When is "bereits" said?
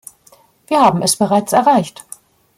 1.15-1.53